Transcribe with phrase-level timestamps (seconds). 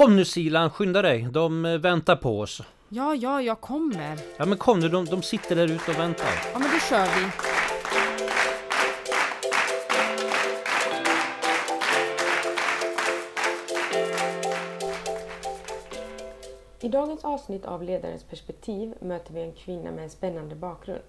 [0.00, 1.28] Kom nu Silan, skynda dig.
[1.30, 2.62] De eh, väntar på oss.
[2.88, 4.18] Ja, ja, jag kommer.
[4.36, 6.26] Ja men kom nu, de, de sitter där ute och väntar.
[6.52, 7.30] Ja, men då kör vi.
[16.86, 21.02] I dagens avsnitt av Ledarens perspektiv möter vi en kvinna med en spännande bakgrund.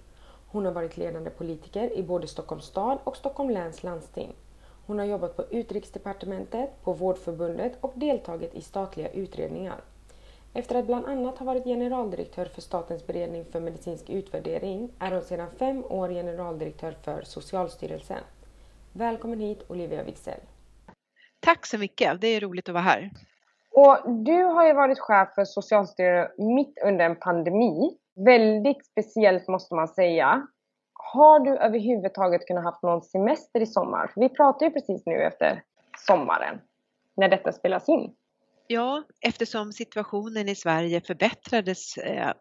[0.46, 4.34] Hon har varit ledande politiker i både Stockholms stad och Stockholms läns landsting.
[4.86, 9.80] Hon har jobbat på Utrikesdepartementet, på Vårdförbundet och deltagit i statliga utredningar.
[10.54, 15.22] Efter att bland annat ha varit generaldirektör för Statens beredning för medicinsk utvärdering är hon
[15.22, 18.20] sedan fem år generaldirektör för Socialstyrelsen.
[18.92, 20.40] Välkommen hit Olivia Wixell.
[21.40, 23.10] Tack så mycket, det är roligt att vara här.
[23.70, 27.98] Och du har ju varit chef för Socialstyrelsen mitt under en pandemi.
[28.14, 30.46] Väldigt speciellt måste man säga.
[31.12, 34.10] Har du överhuvudtaget kunnat haft någon semester i sommar?
[34.14, 35.62] För vi pratar ju precis nu efter
[35.98, 36.60] sommaren,
[37.16, 38.14] när detta spelas in.
[38.66, 42.32] Ja, eftersom situationen i Sverige förbättrades eh,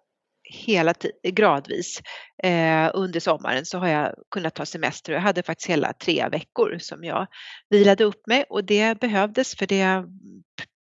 [0.44, 2.02] hela gradvis
[2.44, 5.14] eh, under sommaren så har jag kunnat ta semester.
[5.14, 7.28] Jag hade faktiskt hela tre veckor som jag
[7.70, 10.06] vilade upp mig och det behövdes för det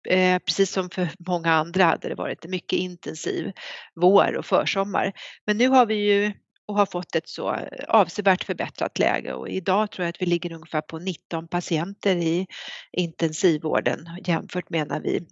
[0.08, 3.52] Eh, precis som för många andra hade det varit en mycket intensiv
[3.96, 5.14] vår och försommar.
[5.46, 6.34] Men nu har vi ju
[6.70, 10.26] och har fått ett så eh, avsevärt förbättrat läge och idag tror jag att vi
[10.26, 12.48] ligger ungefär på 19 patienter i
[12.92, 15.28] intensivvården jämfört med när vi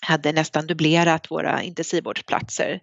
[0.00, 2.80] hade nästan dubblerat våra intensivvårdsplatser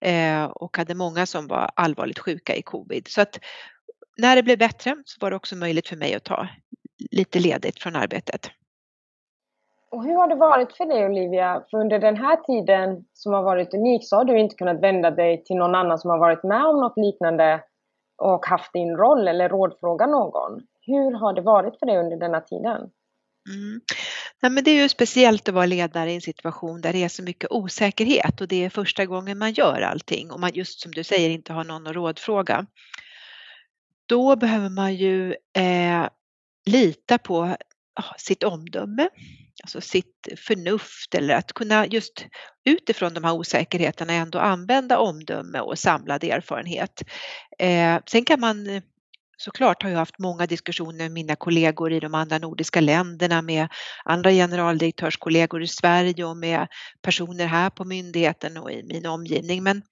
[0.00, 3.08] eh, och hade många som var allvarligt sjuka i covid.
[3.08, 3.38] Så att
[4.16, 6.48] när det blev bättre så var det också möjligt för mig att ta
[7.10, 8.50] lite ledigt från arbetet.
[9.90, 11.64] Och hur har det varit för dig Olivia?
[11.70, 15.10] För under den här tiden som har varit unik så har du inte kunnat vända
[15.10, 17.62] dig till någon annan som har varit med om något liknande
[18.22, 20.60] och haft din roll eller rådfråga någon.
[20.86, 22.90] Hur har det varit för dig under denna tiden?
[23.48, 23.80] Mm.
[24.42, 27.08] Nej, men det är ju speciellt att vara ledare i en situation där det är
[27.08, 30.92] så mycket osäkerhet och det är första gången man gör allting och man just som
[30.92, 32.66] du säger inte har någon att rådfråga.
[34.06, 36.08] Då behöver man ju eh,
[36.66, 37.56] lita på
[38.18, 39.08] sitt omdöme,
[39.62, 42.26] alltså sitt förnuft eller att kunna just
[42.64, 47.02] utifrån de här osäkerheterna ändå använda omdöme och samlad erfarenhet.
[47.58, 48.82] Eh, sen kan man eh,
[49.36, 53.68] såklart har jag haft många diskussioner med mina kollegor i de andra nordiska länderna, med
[54.04, 56.66] andra generaldirektörskollegor i Sverige och med
[57.02, 59.62] personer här på myndigheten och i min omgivning.
[59.62, 59.82] Men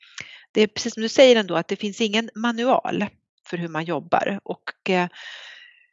[0.53, 3.07] det är precis som du säger ändå att det finns ingen manual
[3.47, 5.09] för hur man jobbar och eh,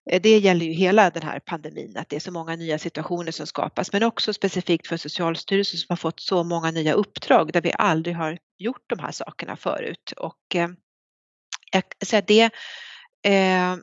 [0.06, 3.48] det gäller ju hela den här pandemin, att det är så många nya situationer som
[3.48, 7.74] skapas, men också specifikt för Socialstyrelsen som har fått så många nya uppdrag där vi
[7.78, 10.14] aldrig har gjort de här sakerna förut.
[10.18, 10.70] Och eh,
[11.72, 12.44] jag säger det
[13.32, 13.76] eh,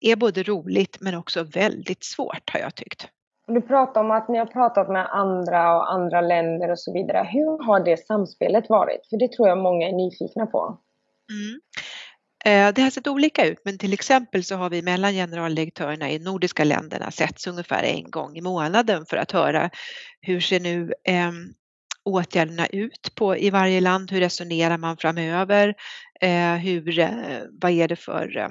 [0.00, 3.08] är både roligt men också väldigt svårt har jag tyckt.
[3.46, 7.28] Du pratar om att ni har pratat med andra och andra länder och så vidare.
[7.32, 9.06] Hur har det samspelet varit?
[9.10, 10.78] För det tror jag många är nyfikna på.
[11.30, 11.60] Mm.
[12.44, 16.18] Eh, det har sett olika ut, men till exempel så har vi mellan generaldirektörerna i
[16.18, 19.70] nordiska länderna setts ungefär en gång i månaden för att höra
[20.20, 21.32] hur ser nu eh,
[22.04, 24.10] åtgärderna ut på, i varje land?
[24.10, 25.74] Hur resonerar man framöver?
[26.20, 27.10] Eh, hur, eh,
[27.60, 28.48] vad är det för eh,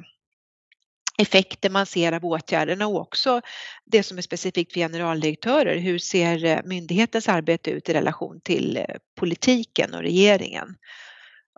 [1.19, 3.41] effekter man ser av åtgärderna och också
[3.85, 5.77] det som är specifikt för generaldirektörer.
[5.77, 10.75] Hur ser eh, myndighetens arbete ut i relation till eh, politiken och regeringen?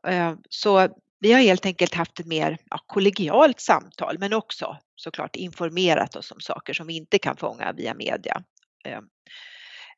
[0.07, 0.89] Eh, så
[1.21, 6.31] vi har helt enkelt haft ett mer ja, kollegialt samtal men också såklart informerat oss
[6.31, 8.43] om saker som vi inte kan fånga via media.
[8.85, 9.03] Ehm,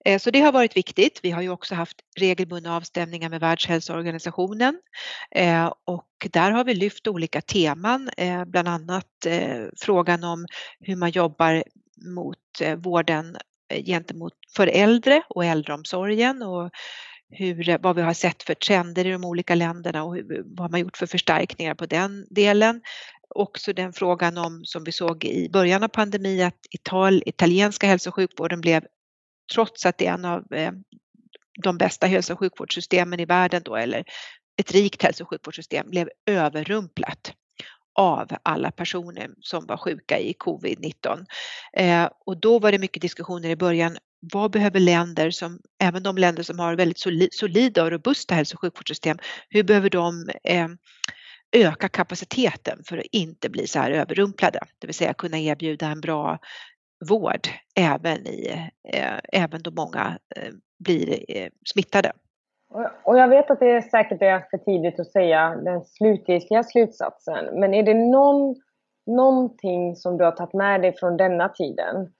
[0.06, 1.20] eh, så det har varit viktigt.
[1.24, 4.82] Vi har ju också haft regelbundna avstämningar med Världshälsoorganisationen
[5.36, 9.08] eh, och där har vi lyft olika teman, eh, bland annat
[9.78, 10.46] frågan om
[10.80, 11.64] hur man jobbar
[12.16, 12.38] mot
[12.78, 13.38] vården
[13.86, 16.72] gentemot för äldre och äldreomsorgen och
[17.34, 20.72] hur, eh, vad vi har sett för trender i de olika länderna och hur, vad
[20.72, 22.82] man gjort för förstärkningar på den delen.
[23.30, 28.10] Också den frågan om, som vi såg i början av pandemin, att Ital, italienska hälso
[28.10, 28.84] och sjukvården blev,
[29.54, 30.72] trots att det är en av eh,
[31.64, 34.04] de bästa hälso och sjukvårdssystemen i världen då, eller
[34.58, 37.34] ett rikt hälso och sjukvårdssystem, blev överrumplat
[37.96, 41.26] av alla personer som var sjuka i covid-19.
[41.74, 43.98] Eh, och då var det mycket diskussioner i början
[44.34, 48.62] vad behöver länder som, även de länder som har väldigt solida och robusta hälso och
[48.62, 49.18] sjukvårdssystem,
[49.50, 50.68] hur behöver de eh,
[51.52, 56.02] öka kapaciteten för att inte bli så här överrumplade, det vill säga kunna erbjuda en
[56.02, 56.40] bra
[57.10, 62.12] vård även, i, eh, även då många eh, blir eh, smittade.
[63.04, 67.60] Och jag vet att det är säkert är för tidigt att säga den slutgiltiga slutsatsen,
[67.60, 68.56] men är det någon,
[69.06, 72.14] någonting som du har tagit med dig från denna tiden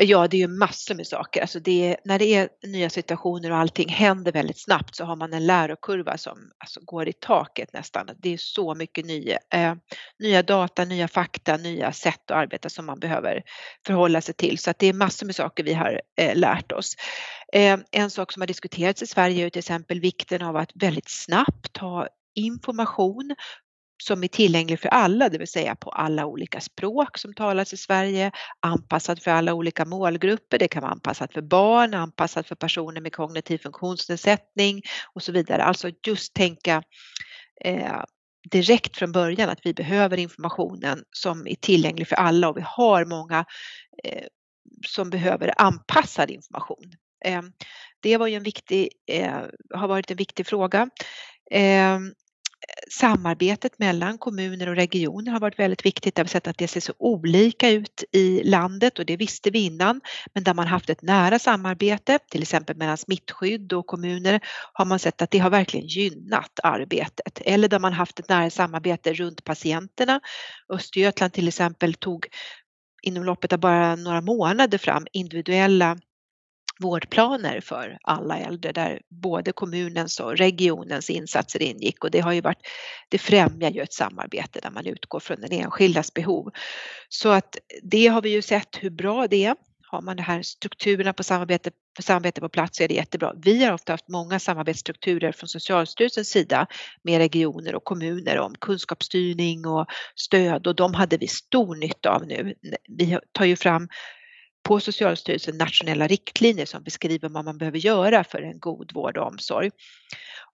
[0.00, 1.40] Ja, det är ju massor med saker.
[1.40, 5.32] Alltså det, när det är nya situationer och allting händer väldigt snabbt så har man
[5.32, 8.08] en lärokurva som alltså går i taket nästan.
[8.18, 9.74] Det är så mycket nya, eh,
[10.18, 13.42] nya data, nya fakta, nya sätt att arbeta som man behöver
[13.86, 14.58] förhålla sig till.
[14.58, 16.94] Så att det är massor med saker vi har eh, lärt oss.
[17.52, 21.08] Eh, en sak som har diskuterats i Sverige är till exempel vikten av att väldigt
[21.10, 23.34] snabbt ha information
[24.02, 27.76] som är tillgänglig för alla, det vill säga på alla olika språk som talas i
[27.76, 28.30] Sverige,
[28.60, 30.58] anpassad för alla olika målgrupper.
[30.58, 34.82] Det kan vara anpassat för barn, anpassat för personer med kognitiv funktionsnedsättning
[35.14, 35.64] och så vidare.
[35.64, 36.82] Alltså just tänka
[37.64, 38.02] eh,
[38.50, 43.04] direkt från början att vi behöver informationen som är tillgänglig för alla och vi har
[43.04, 43.44] många
[44.04, 44.26] eh,
[44.86, 46.92] som behöver anpassad information.
[47.24, 47.42] Eh,
[48.00, 49.42] det var ju en viktig, eh,
[49.74, 50.90] har varit en viktig fråga.
[51.50, 51.98] Eh,
[52.90, 56.14] Samarbetet mellan kommuner och regioner har varit väldigt viktigt.
[56.14, 59.58] Där vi sett att det ser så olika ut i landet och det visste vi
[59.58, 60.00] innan.
[60.34, 64.40] Men där man haft ett nära samarbete, till exempel mellan smittskydd och kommuner,
[64.72, 67.40] har man sett att det har verkligen gynnat arbetet.
[67.44, 70.20] Eller där man haft ett nära samarbete runt patienterna.
[70.68, 72.26] Östergötland till exempel tog
[73.02, 75.98] inom loppet av bara några månader fram individuella
[76.80, 82.40] vårdplaner för alla äldre där både kommunens och regionens insatser ingick och det har ju
[82.40, 82.66] varit,
[83.08, 86.50] det främjar ju ett samarbete där man utgår från den enskildas behov.
[87.08, 89.56] Så att det har vi ju sett hur bra det är.
[89.86, 93.32] Har man de här strukturerna på samarbete, för samarbete på plats så är det jättebra.
[93.42, 96.66] Vi har ofta haft många samarbetsstrukturer från Socialstyrelsens sida
[97.02, 99.86] med regioner och kommuner om kunskapsstyrning och
[100.16, 102.54] stöd och de hade vi stor nytta av nu.
[102.88, 103.88] Vi tar ju fram
[104.64, 109.26] på Socialstyrelsen nationella riktlinjer som beskriver vad man behöver göra för en god vård och
[109.26, 109.70] omsorg.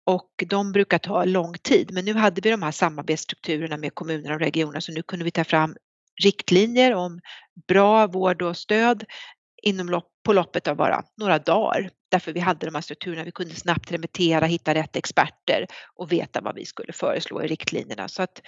[0.04, 4.32] Och de brukar ta lång tid, men nu hade vi de här samarbetsstrukturerna med kommuner
[4.32, 5.76] och regioner så nu kunde vi ta fram
[6.22, 7.20] riktlinjer om
[7.68, 9.04] bra vård och stöd
[9.62, 11.90] inom lopp, på loppet av bara några dagar.
[12.10, 16.40] Därför vi hade de här strukturerna, vi kunde snabbt remittera, hitta rätt experter och veta
[16.40, 18.08] vad vi skulle föreslå i riktlinjerna.
[18.08, 18.42] Så att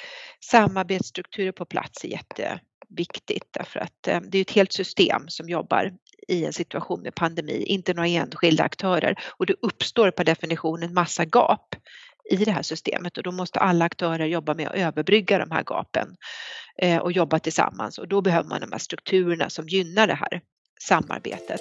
[0.50, 2.60] samarbetsstrukturer på plats är jätte,
[2.96, 5.92] viktigt därför att eh, det är ett helt system som jobbar
[6.28, 10.94] i en situation med pandemi, inte några enskilda aktörer och det uppstår per definition en
[10.94, 11.74] massa gap
[12.30, 15.62] i det här systemet och då måste alla aktörer jobba med att överbrygga de här
[15.62, 16.16] gapen
[16.78, 20.40] eh, och jobba tillsammans och då behöver man de här strukturerna som gynnar det här
[20.80, 21.60] samarbetet.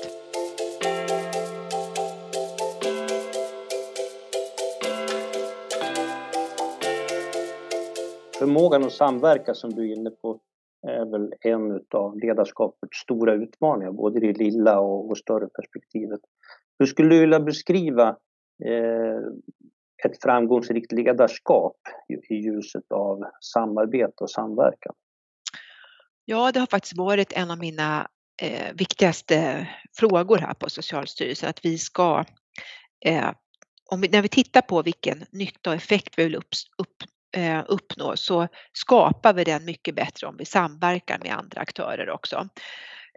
[8.40, 10.40] Förmågan att samverka som du är inne på
[10.88, 16.20] är väl en av ledarskapets stora utmaningar, både i det lilla och, och större perspektivet.
[16.80, 18.10] Hur skulle du vilja beskriva
[18.66, 19.18] eh,
[20.06, 21.78] ett framgångsrikt ledarskap
[22.10, 23.24] i, i ljuset av
[23.54, 24.96] samarbete och samverkan?
[26.26, 28.08] Ja, det har faktiskt varit en av mina
[28.42, 29.68] eh, viktigaste
[29.98, 32.26] frågor här på Socialstyrelsen, att vi ska
[33.06, 33.32] eh,
[33.92, 36.96] om vi, när vi tittar på vilken nytta och effekt vi vill upp, upp,
[37.32, 42.50] eh, uppnå så skapar vi den mycket bättre om vi samverkar med andra aktörer också.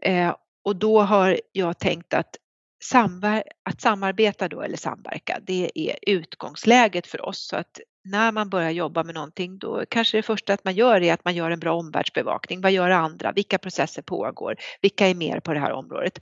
[0.02, 0.34] Eh,
[0.64, 2.36] och då har jag tänkt att,
[2.82, 7.48] samver att samarbeta då eller samverka, det är utgångsläget för oss.
[7.48, 11.00] Så att när man börjar jobba med någonting då kanske det första att man gör
[11.02, 12.60] är att man gör en bra omvärldsbevakning.
[12.60, 13.32] Vad gör andra?
[13.32, 14.56] Vilka processer pågår?
[14.80, 16.18] Vilka är mer på det här området?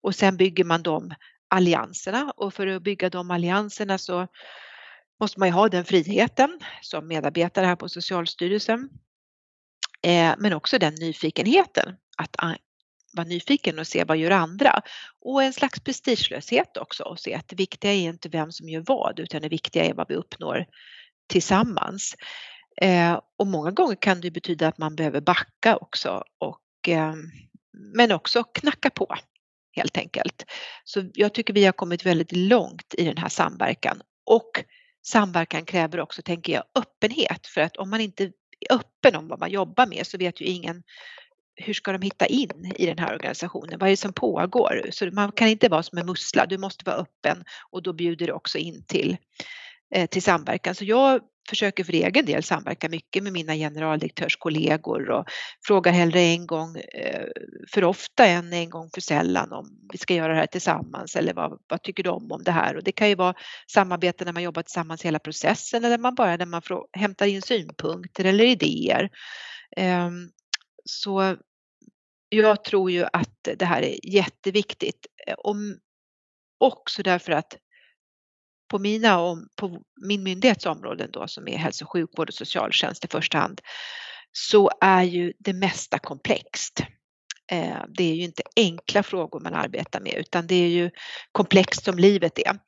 [0.00, 1.14] Och sen bygger man de
[1.48, 4.26] allianserna och för att bygga de allianserna så
[5.20, 8.88] måste man ju ha den friheten som medarbetare här på Socialstyrelsen.
[10.02, 12.36] Eh, men också den nyfikenheten att
[13.16, 14.82] vara nyfiken och se vad gör andra
[15.20, 18.84] och en slags prestigelöshet också och se att det viktiga är inte vem som gör
[18.86, 20.66] vad utan det viktiga är vad vi uppnår
[21.28, 22.14] tillsammans.
[22.80, 27.14] Eh, och många gånger kan det betyda att man behöver backa också och eh,
[27.94, 29.16] men också knacka på
[29.72, 30.44] helt enkelt.
[30.84, 34.64] Så jag tycker vi har kommit väldigt långt i den här samverkan och
[35.06, 38.32] samverkan kräver också, tänker jag, öppenhet för att om man inte är
[38.70, 40.82] öppen om vad man jobbar med så vet ju ingen
[41.56, 43.78] hur ska de hitta in i den här organisationen?
[43.78, 44.86] Vad är det som pågår?
[44.90, 48.26] Så man kan inte vara som en mussla, du måste vara öppen och då bjuder
[48.26, 49.16] du också in till,
[49.94, 50.74] eh, till samverkan.
[50.74, 55.24] Så jag försöker för egen del samverka mycket med mina generaldirektörskollegor och
[55.66, 57.26] frågar hellre en gång eh,
[57.72, 61.34] för ofta än en gång för sällan om vi ska göra det här tillsammans eller
[61.34, 62.76] vad, vad tycker de om det här?
[62.76, 63.34] Och det kan ju vara
[63.72, 66.62] samarbete när man jobbar tillsammans hela processen eller man bara när man
[66.92, 69.10] hämtar in synpunkter eller idéer.
[69.76, 70.30] Ehm,
[70.84, 71.36] så
[72.28, 75.06] jag tror ju att det här är jätteviktigt.
[75.26, 75.78] Eh, om,
[76.58, 77.56] också därför att
[78.68, 83.08] på, mina, på min myndighets områden då som är hälso och sjukvård och socialtjänst i
[83.08, 83.60] första hand
[84.32, 86.80] så är ju det mesta komplext.
[87.52, 90.90] Eh, det är ju inte enkla frågor man arbetar med utan det är ju
[91.32, 92.58] komplext som livet är.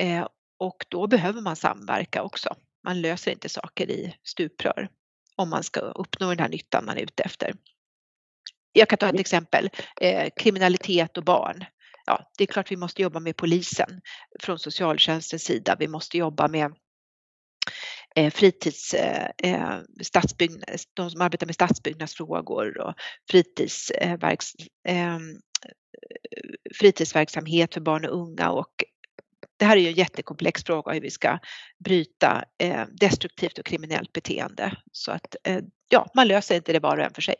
[0.00, 0.26] Eh,
[0.58, 2.54] och då behöver man samverka också.
[2.84, 4.88] Man löser inte saker i stuprör
[5.36, 7.54] om man ska uppnå den här nyttan man är ute efter.
[8.72, 11.64] Jag kan ta ett exempel, eh, kriminalitet och barn.
[12.08, 14.00] Ja, det är klart vi måste jobba med polisen
[14.40, 15.76] från socialtjänstens sida.
[15.78, 16.74] Vi måste jobba med
[18.16, 19.78] eh, fritids, eh, eh
[20.94, 22.94] de som arbetar med stadsbyggnadsfrågor och
[23.30, 24.52] fritidsverks,
[24.88, 25.18] eh, eh,
[26.74, 28.84] fritidsverksamhet för barn och unga och
[29.56, 31.38] det här är ju en jättekomplex fråga hur vi ska
[31.78, 34.76] bryta eh, destruktivt och kriminellt beteende.
[34.92, 37.36] Så att eh, ja, man löser inte det var och en för sig.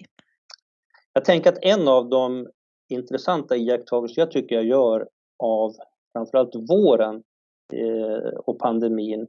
[1.12, 2.46] Jag tänker att en av de
[2.88, 5.73] intressanta iakttagelser jag tycker jag gör av
[6.12, 7.23] framförallt våren
[7.73, 9.26] eh, och pandemin,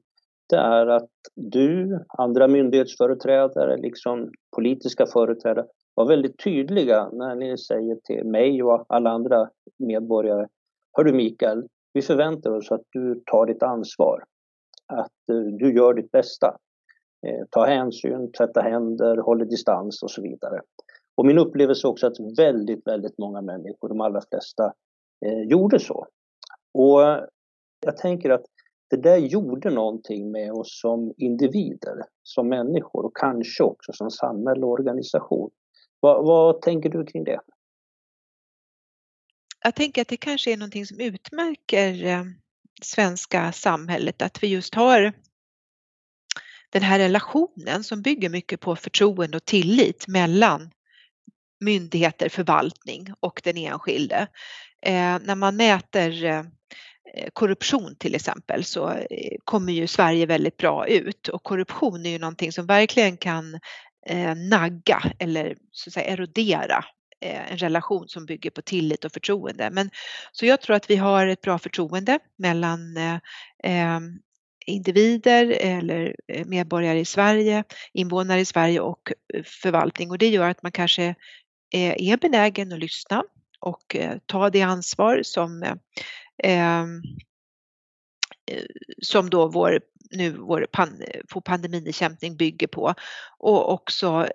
[0.50, 7.96] det är att du, andra myndighetsföreträdare, liksom politiska företrädare var väldigt tydliga när ni säger
[7.96, 10.48] till mig och alla andra medborgare,
[10.98, 14.24] Hör du Mikael, vi förväntar oss att du tar ditt ansvar,
[14.88, 16.58] att eh, du gör ditt bästa.
[17.28, 20.62] Eh, ta hänsyn, tvätta händer, håller distans och så vidare.
[21.20, 24.74] Och min upplevelse är också att väldigt, väldigt många människor, de allra flesta,
[25.26, 26.08] eh, gjorde så.
[26.74, 27.02] Och
[27.86, 28.46] jag tänker att
[28.90, 34.66] det där gjorde någonting med oss som individer, som människor och kanske också som samhälle
[34.66, 35.50] och organisation.
[36.00, 37.40] Vad, vad tänker du kring det?
[39.64, 42.24] jag tänker att det kanske är någonting som utmärker eh,
[42.82, 45.14] svenska samhället, att vi just har
[46.70, 50.70] den här relationen som bygger mycket på förtroende och tillit mellan
[51.60, 54.28] myndigheter, förvaltning och den enskilde.
[54.82, 56.44] Eh, när man mäter eh,
[57.34, 62.20] korruption till exempel så eh, kommer ju Sverige väldigt bra ut och korruption är ju
[62.20, 63.60] någonting som verkligen kan
[64.08, 66.86] eh, nagga eller så att säga erodera
[67.22, 69.70] Eh, en relation som bygger på tillit och förtroende.
[69.72, 69.89] Men,
[70.32, 73.16] så jag tror att vi har ett bra förtroende mellan eh,
[73.63, 74.00] eh
[74.66, 77.63] individer eller eh, medborgare i Sverige,
[77.94, 79.13] invånare i Sverige och
[79.46, 81.16] förvaltning och det gör att man kanske
[81.72, 83.24] Eh, är benägen att lyssna
[83.60, 85.76] och eh, ta det ansvar som eh,
[86.44, 87.02] ehm,
[89.02, 89.80] som då vår,
[90.12, 91.02] nu vår pan,
[91.46, 92.94] pandemibekämpning bygger på
[93.38, 94.28] och också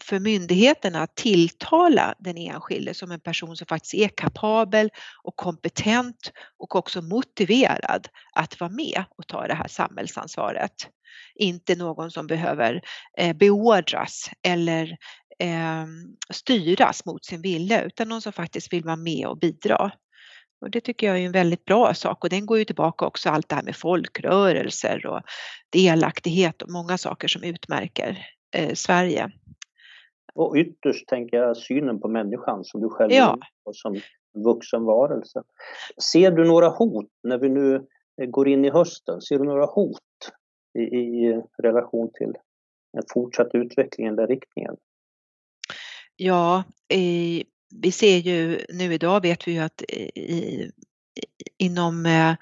[0.00, 4.90] för myndigheterna att tilltala den enskilde som en person som faktiskt är kapabel
[5.22, 10.88] och kompetent och också motiverad att vara med och ta det här samhällsansvaret.
[11.34, 12.82] Inte någon som behöver
[13.18, 14.96] eh, beordras eller
[15.38, 15.86] eh,
[16.30, 19.92] styras mot sin vilja utan någon som faktiskt vill vara med och bidra.
[20.60, 23.30] Och det tycker jag är en väldigt bra sak och den går ju tillbaka också
[23.30, 25.20] allt det här med folkrörelser och
[25.70, 29.30] delaktighet och många saker som utmärker eh, Sverige.
[30.34, 33.38] Och ytterst tänker jag synen på människan som du själv ja.
[33.68, 34.00] är som
[34.44, 35.42] vuxen varelse.
[36.12, 37.86] Ser du några hot när vi nu
[38.26, 39.20] går in i hösten?
[39.20, 39.98] Ser du några hot
[40.78, 42.32] i, i relation till
[42.96, 44.76] en fortsatt utveckling i den riktningen?
[46.24, 47.44] Ja, i,
[47.82, 50.70] vi ser ju nu idag vet vi ju att i,
[51.58, 52.34] inom eh,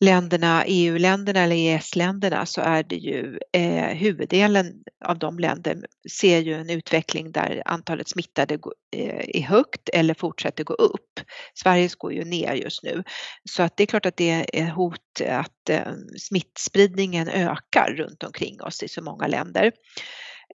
[0.00, 4.72] länderna, EU-länderna eller EES-länderna så är det ju eh, huvuddelen
[5.04, 5.78] av de länder
[6.10, 8.54] ser ju en utveckling där antalet smittade
[8.96, 11.20] eh, är högt eller fortsätter gå upp.
[11.54, 13.04] Sveriges går ju ner just nu
[13.50, 18.62] så att det är klart att det är hot att eh, smittspridningen ökar runt omkring
[18.62, 19.72] oss i så många länder.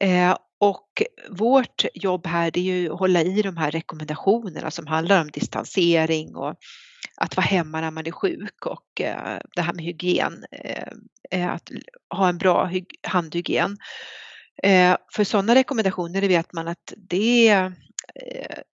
[0.00, 4.86] Eh, och vårt jobb här det är ju att hålla i de här rekommendationerna som
[4.86, 6.54] handlar om distansering och
[7.16, 10.88] att vara hemma när man är sjuk och eh, det här med hygien, eh,
[11.30, 11.70] eh, att
[12.10, 12.70] ha en bra
[13.02, 13.76] handhygien.
[15.12, 17.72] För sådana rekommendationer vet man att det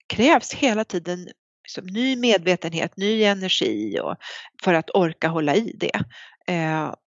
[0.08, 1.28] krävs hela tiden
[1.64, 4.16] liksom ny medvetenhet, ny energi och
[4.64, 6.00] för att orka hålla i det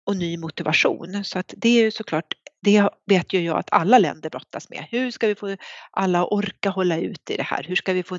[0.07, 1.25] och ny motivation.
[1.25, 2.35] Så att det är ju såklart
[2.65, 4.87] det vet ju jag att alla länder brottas med.
[4.91, 5.57] Hur ska vi få
[5.91, 7.65] alla att orka hålla ut i det här?
[7.69, 8.19] Hur ska vi få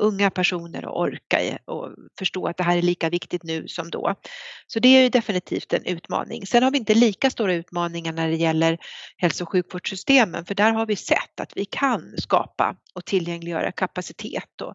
[0.00, 1.88] unga personer att orka och
[2.18, 4.14] förstå att det här är lika viktigt nu som då?
[4.66, 6.46] Så det är ju definitivt en utmaning.
[6.46, 8.78] Sen har vi inte lika stora utmaningar när det gäller
[9.16, 14.60] hälso och sjukvårdssystemen för där har vi sett att vi kan skapa och tillgängliggöra kapacitet
[14.62, 14.74] och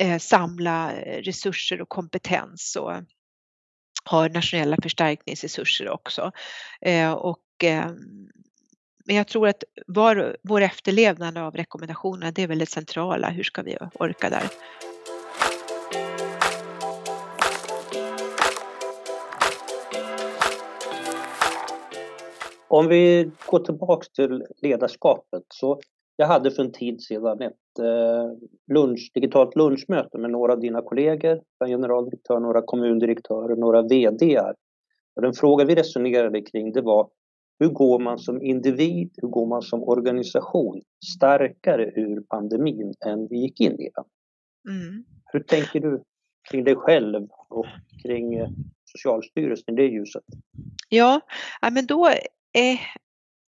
[0.00, 2.92] eh, samla eh, resurser och kompetens och
[4.04, 6.32] har nationella förstärkningsresurser också.
[6.80, 8.28] Eh, och ehm,
[9.04, 13.30] men jag tror att var, vår efterlevnad av rekommendationerna det är väldigt centrala.
[13.30, 14.48] Hur ska vi orka där?
[22.68, 25.80] Om vi går tillbaks till ledarskapet så
[26.22, 28.32] jag hade för en tid sedan ett eh,
[28.74, 34.54] lunch, digitalt lunchmöte med några av dina kollegor, en generaldirektör, några kommundirektörer, några VDR.
[35.16, 37.08] Och den fråga vi resonerade kring det var
[37.58, 40.82] hur går man som individ, hur går man som organisation
[41.14, 44.04] starkare ur pandemin än vi gick in i den?
[44.68, 45.04] Mm.
[45.32, 46.02] Hur tänker du
[46.50, 47.66] kring dig själv och
[48.02, 48.48] kring eh,
[48.84, 50.24] Socialstyrelsen i det ljuset?
[50.88, 51.20] Ja,
[51.72, 52.06] men då
[52.52, 52.80] är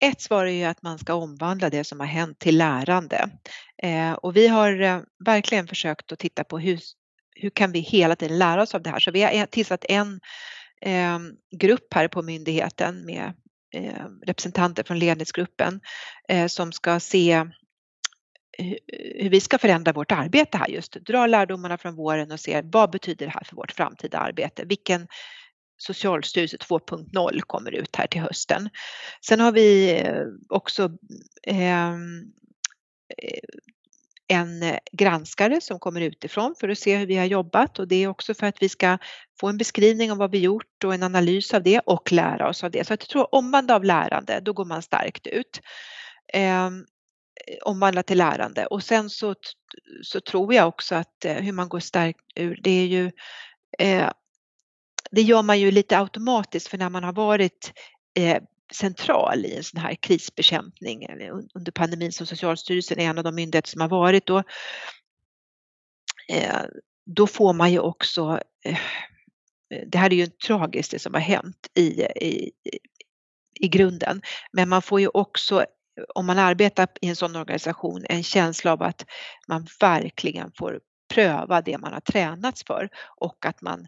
[0.03, 3.29] ett svar är ju att man ska omvandla det som har hänt till lärande.
[3.83, 6.81] Eh, och vi har eh, verkligen försökt att titta på hur,
[7.35, 8.99] hur kan vi hela tiden lära oss av det här.
[8.99, 10.21] Så vi har tillsatt en
[10.81, 13.33] ehm, grupp här på myndigheten med
[13.75, 15.81] eh, representanter från ledningsgruppen
[16.49, 17.45] som ska se
[19.19, 22.91] hur vi ska förändra vårt arbete här just, dra lärdomarna från våren och se vad
[22.91, 24.65] betyder det här för vårt framtida arbete?
[24.65, 25.09] Vilken
[25.83, 28.71] Socialstyrelsen 2.0 kommer ut här till hösten.
[29.27, 30.91] Sen har vi eh, också
[31.47, 32.23] ehm,
[33.19, 33.39] eh,
[34.29, 38.09] en granskare som kommer utifrån för att se hur vi har jobbat och det är
[38.09, 38.99] också för att vi ska
[39.41, 42.65] få en beskrivning av vad vi gjort och en analys av det och lära oss
[42.65, 42.87] av det.
[42.87, 45.61] Så att jag tror omvandla av lärande, då går man starkt ut.
[46.33, 46.85] Ehm,
[47.47, 49.35] eh, omvandla till lärande och sen så,
[50.03, 53.11] så tror jag också att eh, hur man går starkt ur det är ju
[53.79, 54.11] eh,
[55.13, 57.73] det gör man ju lite automatiskt för när man har varit
[58.15, 58.43] eh,
[58.73, 61.07] central i en sån här krisbekämpning
[61.55, 64.39] under pandemin som Socialstyrelsen är en av de myndigheter som har varit då,
[66.29, 66.63] eh,
[67.07, 68.79] då får man ju också, eh,
[69.87, 72.51] det här är ju tragiskt det som har hänt i, i,
[73.61, 75.67] i grunden, men man får ju också
[76.15, 79.07] om man arbetar i en sån organisation en känsla av att
[79.49, 80.81] man verkligen får
[81.15, 83.87] pröva det man har tränats för och att man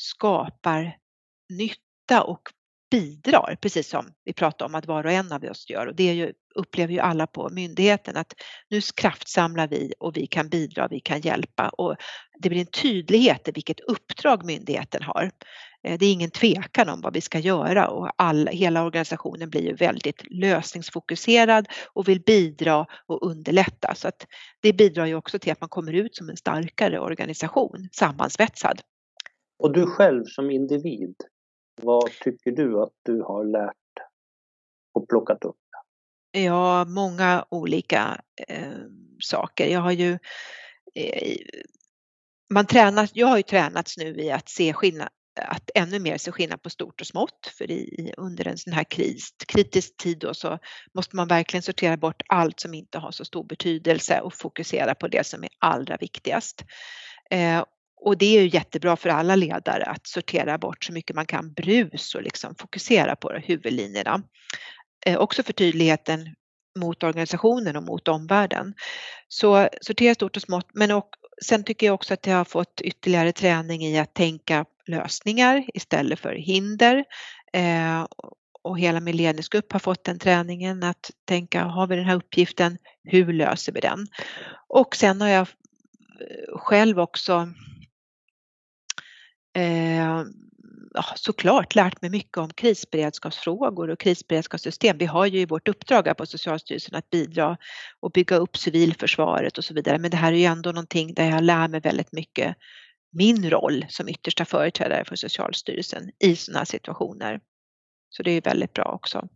[0.00, 0.96] skapar
[1.48, 2.42] nytta och
[2.90, 5.86] bidrar, precis som vi pratade om att var och en av oss gör.
[5.86, 8.32] Och det ju, upplever ju alla på myndigheten att
[8.70, 11.96] nu kraftsamlar vi och vi kan bidra, vi kan hjälpa och
[12.38, 15.30] det blir en tydlighet i vilket uppdrag myndigheten har.
[15.84, 19.62] Eh, det är ingen tvekan om vad vi ska göra och all, hela organisationen blir
[19.62, 23.94] ju väldigt lösningsfokuserad och vill bidra och underlätta.
[23.94, 24.26] Så att
[24.62, 28.82] det bidrar ju också till att man kommer ut som en starkare organisation, sammansvetsad.
[29.60, 31.14] Och du själv som individ,
[31.82, 33.76] vad tycker du att du har lärt
[34.92, 35.56] och plockat upp?
[36.32, 38.78] Ja, många olika eh,
[39.18, 39.66] saker.
[39.66, 40.18] Jag har ju
[40.94, 41.36] eh,
[42.54, 45.08] man tränas, jag har ju tränats nu i att se skillnad,
[45.40, 48.84] att ännu mer se skillnad på stort och smått för i, under en sån här
[48.84, 50.58] kris, kritisk tid då så
[50.94, 55.08] måste man verkligen sortera bort allt som inte har så stor betydelse och fokusera på
[55.08, 56.64] det som är allra viktigast.
[57.30, 57.64] Eh,
[58.00, 61.52] och det är ju jättebra för alla ledare att sortera bort så mycket man kan
[61.52, 64.22] brus och liksom fokusera på huvudlinjerna.
[65.06, 66.34] Eh, också för tydligheten
[66.78, 68.74] mot organisationen och mot omvärlden.
[69.28, 71.08] Så sortera stort och smått men och,
[71.44, 76.20] sen tycker jag också att jag har fått ytterligare träning i att tänka lösningar istället
[76.20, 77.04] för hinder.
[77.52, 78.06] Eh,
[78.62, 82.78] och hela min ledningsgrupp har fått den träningen att tänka, har vi den här uppgiften,
[83.04, 84.06] hur löser vi den?
[84.68, 87.48] Och sen har jag eh, själv också
[89.52, 90.22] eh,
[91.16, 94.98] såklart lärt mig mycket om krisberedskapsfrågor och krisberedskapssystem.
[94.98, 97.56] Vi har ju i vårt uppdrag här på Socialstyrelsen att bidra
[98.00, 99.98] och bygga upp civilförsvaret och så vidare.
[99.98, 102.56] Men det här är ju ändå någonting där jag lär mig väldigt mycket
[103.12, 107.40] min roll som yttersta företrädare för Socialstyrelsen i sådana här situationer.
[108.10, 109.28] Så det är väldigt bra också.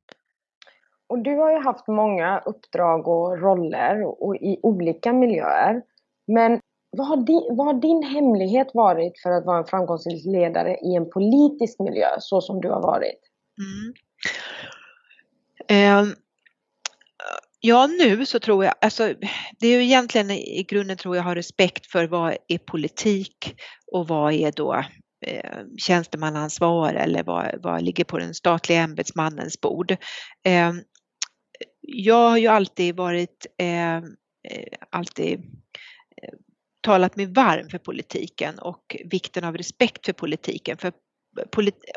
[1.06, 5.82] Och du har ju haft många uppdrag och roller och i olika miljöer.
[6.26, 6.60] Men
[6.96, 10.94] vad har, din, vad har din hemlighet varit för att vara en framgångsrik ledare i
[10.94, 13.20] en politisk miljö så som du har varit?
[13.58, 13.94] Mm.
[15.68, 16.14] Eh,
[17.60, 19.14] ja, nu så tror jag, alltså
[19.58, 23.54] det är ju egentligen i grunden tror jag har respekt för vad är politik
[23.92, 24.74] och vad är då
[25.26, 29.90] eh, tjänstemannaansvar eller vad, vad ligger på den statliga ämbetsmannens bord.
[30.44, 30.72] Eh,
[31.80, 34.04] jag har ju alltid varit ehm,
[34.48, 35.42] eh alltid
[36.84, 40.92] talat mig varm för politiken och vikten av respekt för politiken för,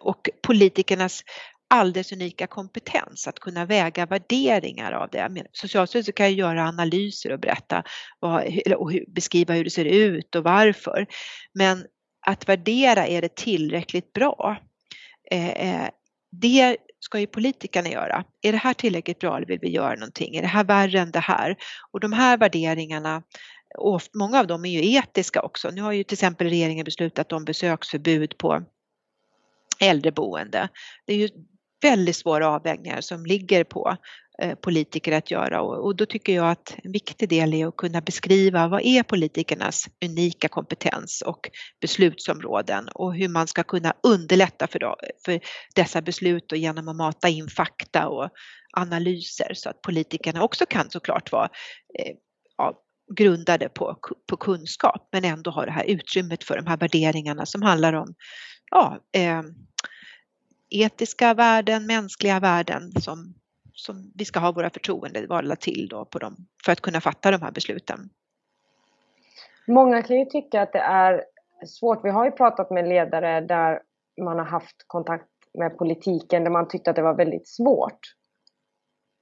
[0.01, 1.23] och politikernas
[1.69, 5.43] alldeles unika kompetens att kunna väga värderingar av det.
[5.51, 7.83] Socialstyrelsen kan ju göra analyser och berätta
[8.19, 11.07] vad, och beskriva hur det ser ut och varför.
[11.53, 11.85] Men
[12.25, 14.57] att värdera, är det tillräckligt bra?
[15.31, 15.89] Eh, eh,
[16.31, 18.23] det ska ju politikerna göra.
[18.41, 20.35] Är det här tillräckligt bra eller vill vi göra någonting?
[20.35, 21.55] Är det här värre än det här?
[21.91, 23.23] Och de här värderingarna
[23.77, 25.69] och många av dem är ju etiska också.
[25.69, 28.63] Nu har ju till exempel regeringen beslutat om besöksförbud på
[29.79, 30.69] äldreboende.
[31.05, 31.29] Det är ju
[31.81, 33.97] väldigt svåra avvägningar som ligger på
[34.41, 38.01] eh, politiker att göra och, då tycker jag att en viktig del är att kunna
[38.01, 41.49] beskriva vad är politikernas unika kompetens och
[41.81, 45.39] beslutsområden och hur man ska kunna underlätta för, för
[45.75, 48.29] dessa beslut och genom att mata in fakta och
[48.77, 51.49] analyser så att politikerna också kan såklart vara
[51.99, 52.15] eh,
[52.57, 52.83] ja,
[53.15, 57.61] grundade på, på kunskap men ändå har det här utrymmet för de här värderingarna som
[57.61, 58.13] handlar om
[58.71, 59.41] ja, eh,
[60.69, 63.33] etiska värden, mänskliga värden som,
[63.73, 67.41] som vi ska ha våra förtroendevalda till då på dem, för att kunna fatta de
[67.41, 68.09] här besluten.
[69.67, 71.23] Många kan ju tycka att det är
[71.65, 72.05] svårt.
[72.05, 73.81] Vi har ju pratat med ledare där
[74.21, 77.99] man har haft kontakt med politiken där man tyckte att det var väldigt svårt.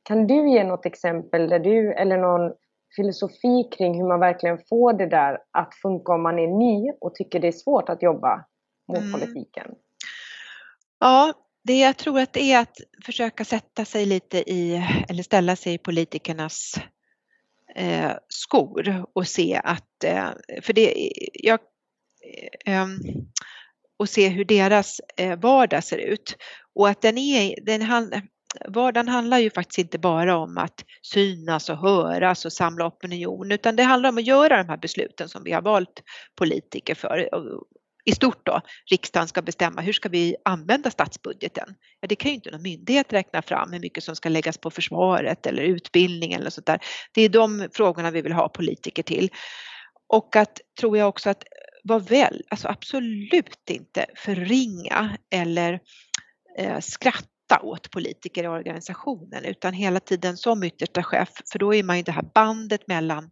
[0.03, 2.53] Kan du ge något exempel där du, eller någon
[2.95, 7.15] filosofi kring hur man verkligen får det där att funka om man är ny och
[7.15, 8.45] tycker det är svårt att jobba
[8.87, 9.11] mot mm.
[9.11, 9.71] politiken?
[10.99, 15.55] Ja, det jag tror att det är att försöka sätta sig lite i, eller ställa
[15.55, 16.73] sig i politikernas
[17.75, 20.29] eh, skor och se att, eh,
[20.61, 21.59] för det, jag,
[22.65, 22.87] eh,
[23.97, 26.37] och se hur deras eh, vardag ser ut.
[26.73, 27.81] Och att den är, den
[28.67, 33.75] vardagen handlar ju faktiskt inte bara om att synas och höras och samla opinion utan
[33.75, 36.03] det handlar om att göra de här besluten som vi har valt
[36.35, 37.29] politiker för
[38.05, 41.75] i stort då, riksdagen ska bestämma hur ska vi använda statsbudgeten?
[42.01, 44.71] Ja, det kan ju inte någon myndighet räkna fram hur mycket som ska läggas på
[44.71, 46.79] försvaret eller utbildning eller sånt där.
[47.13, 49.29] Det är de frågorna vi vill ha politiker till.
[50.07, 51.43] Och att, tror jag också att
[51.83, 55.79] var väl, alltså absolut inte förringa eller
[56.57, 61.83] eh, skratta åt politiker i organisationen utan hela tiden som yttersta chef för då är
[61.83, 63.31] man ju det här bandet mellan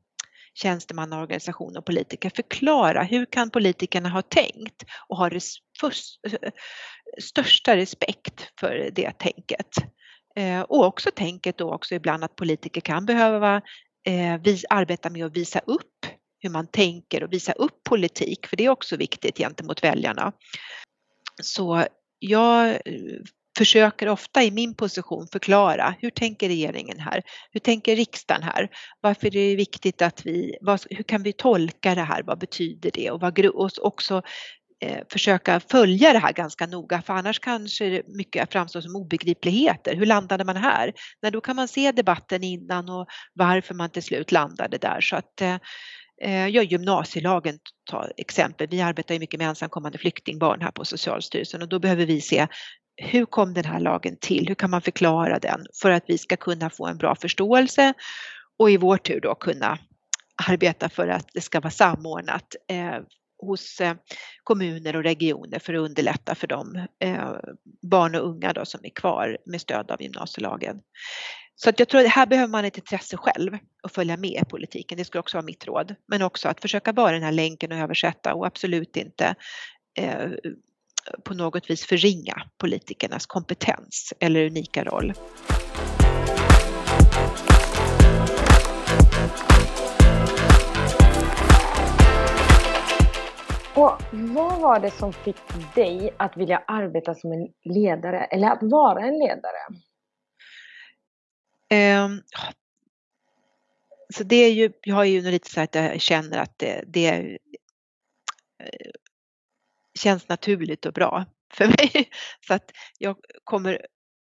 [0.53, 6.51] tjänstemannaorganisation och politiker förklara hur kan politikerna ha tänkt och ha res eh,
[7.21, 9.75] största respekt för det tänket.
[10.35, 13.61] Eh, och också tänket då också ibland att politiker kan behöva
[14.05, 14.33] eh,
[14.69, 16.05] arbeta med att visa upp
[16.39, 20.31] hur man tänker och visa upp politik, för det är också viktigt gentemot väljarna.
[21.41, 21.85] Så
[22.19, 23.19] jag eh,
[23.57, 27.21] försöker ofta i min position förklara hur tänker regeringen här?
[27.51, 28.69] Hur tänker riksdagen här?
[29.01, 32.23] Varför är det viktigt att vi, vad, hur kan vi tolka det här?
[32.23, 33.11] Vad betyder det?
[33.11, 34.21] Och, vad, och också
[34.81, 39.95] eh, försöka följa det här ganska noga för annars kanske mycket framstår som obegripligheter.
[39.95, 40.93] Hur landade man här?
[41.21, 45.15] Nej, då kan man se debatten innan och varför man till slut landade där så
[45.15, 45.57] att eh,
[46.21, 48.67] eh Ja, gymnasielagen ta exempel.
[48.67, 52.47] Vi arbetar ju mycket med ensamkommande flyktingbarn här på Socialstyrelsen och då behöver vi se
[52.95, 54.47] hur kom den här lagen till?
[54.47, 57.93] Hur kan man förklara den för att vi ska kunna få en bra förståelse
[58.59, 59.79] och i vår tur då kunna
[60.47, 62.99] arbeta för att det ska vara samordnat eh,
[63.37, 63.95] hos eh,
[64.43, 67.31] kommuner och regioner för att underlätta för de eh,
[67.81, 70.81] barn och unga då som är kvar med stöd av gymnasielagen.
[71.55, 74.45] Så att jag tror att här behöver man ett intresse själv och följa med i
[74.45, 74.97] politiken.
[74.97, 75.95] Det skulle också vara mitt råd.
[76.07, 79.35] Men också att försöka vara den här länken och översätta och absolut inte
[79.99, 80.31] eh,
[81.23, 85.13] på något vis förringa politikernas kompetens eller unika roll.
[93.75, 95.35] Och vad var det som fick
[95.75, 99.59] dig att vilja arbeta som en ledare eller att vara en ledare?
[102.05, 102.21] Um,
[104.13, 107.37] så det är ju, jag har ju lite så att jag känner att det, det
[109.99, 112.09] känns naturligt och bra för mig.
[112.47, 113.85] Så att jag kommer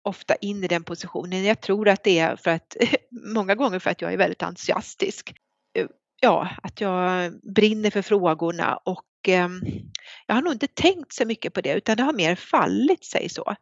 [0.05, 1.45] ofta in i den positionen.
[1.45, 2.77] Jag tror att det är för att,
[3.35, 5.35] många gånger för att jag är väldigt entusiastisk.
[5.79, 5.87] Eh,
[6.21, 9.61] ja, att jag brinner för frågorna och ehm,
[10.27, 13.29] jag har nog inte tänkt så mycket på det utan det har mer fallit sig
[13.29, 13.55] så.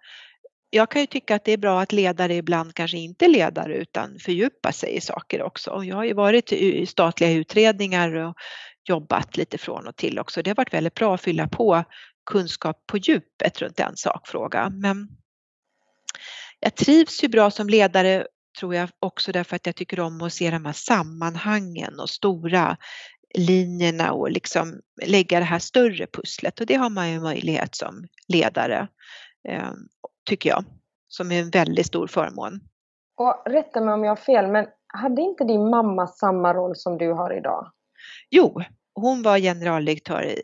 [0.70, 3.74] Jag kan ju tycka att det är bra att ledare ibland kanske inte är ledare
[3.74, 5.84] utan fördjupa sig i saker också.
[5.84, 8.34] Jag har ju varit i statliga utredningar och
[8.88, 10.42] jobbat lite från och till också.
[10.42, 11.84] Det har varit väldigt bra att fylla på
[12.30, 14.70] kunskap på djupet runt en sakfråga.
[14.70, 15.08] Men
[16.60, 18.26] jag trivs ju bra som ledare
[18.60, 22.76] tror jag också därför att jag tycker om att se de här sammanhangen och stora
[23.34, 28.06] linjerna och liksom lägga det här större pusslet och det har man ju möjlighet som
[28.28, 28.88] ledare,
[29.48, 29.72] eh,
[30.28, 30.64] tycker jag,
[31.08, 32.60] som är en väldigt stor förmån.
[33.16, 36.98] Och rätta mig om jag har fel, men hade inte din mamma samma roll som
[36.98, 37.72] du har idag?
[38.30, 38.62] Jo,
[39.00, 40.34] hon var generaldirektör,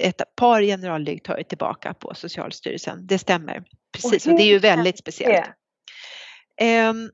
[0.00, 3.06] ett par generaldirektörer tillbaka på Socialstyrelsen.
[3.06, 3.64] Det stämmer.
[3.92, 5.46] Precis, och, det är ju väldigt speciellt.
[6.58, 6.88] Det?
[6.88, 7.10] Um,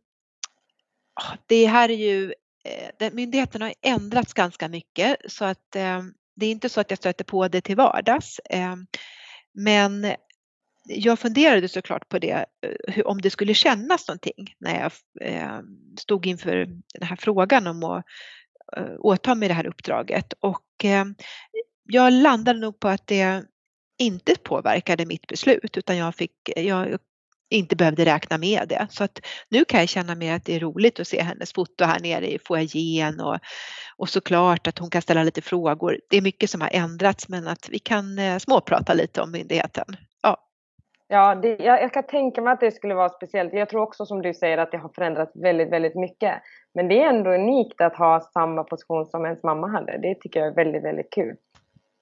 [1.47, 2.33] det här är ju,
[3.01, 6.99] eh, myndigheten har ändrats ganska mycket så att um, det är inte så att jag
[6.99, 8.41] stöter på det till vardags.
[8.51, 8.87] Um,
[9.55, 10.15] men
[10.89, 12.47] jag funderade såklart på det,
[12.89, 14.93] hur, om det skulle kännas någonting när jag
[15.29, 15.61] eh,
[15.99, 16.57] stod inför
[16.95, 18.03] den här frågan om att eh,
[18.77, 20.33] Eh, åta mig det här uppdraget.
[20.41, 21.05] Och eh,
[21.85, 23.45] jag landade nog på att det
[23.99, 26.99] inte påverkade mitt beslut utan jag, fick, jag
[27.51, 28.87] inte behövde räkna med det.
[28.91, 31.85] Så att nu kan jag känna mer att det är roligt att se hennes foto
[31.85, 33.39] här nere i foajén och,
[33.97, 36.01] och såklart att hon kan ställa lite frågor.
[36.11, 39.97] Det är mycket som har ändrats men att vi kan eh, småprata lite om myndigheten.
[41.11, 43.53] Ja, det, jag, jag kan tänka mig att det skulle vara speciellt.
[43.53, 46.35] Jag tror också som du säger att det har förändrats väldigt, väldigt mycket.
[46.75, 49.99] Men det är ändå unikt att ha samma position som ens mamma hade.
[49.99, 51.37] Det tycker jag är väldigt, väldigt kul.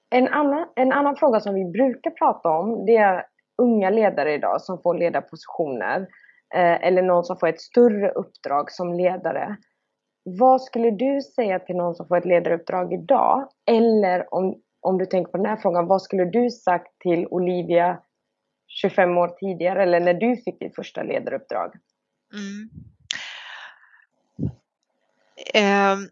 [0.09, 3.25] En annan, en annan fråga som vi brukar prata om det är
[3.57, 6.07] unga ledare idag som får ledarpositioner
[6.55, 9.57] eh, eller någon som får ett större uppdrag som ledare.
[10.23, 13.47] Vad skulle du säga till någon som får ett ledaruppdrag idag?
[13.71, 17.97] Eller om, om du tänker på den här frågan, vad skulle du sagt till Olivia
[18.81, 21.71] 25 år tidigare eller när du fick ditt första ledaruppdrag?
[22.33, 22.69] Mm.
[25.53, 26.07] Eh,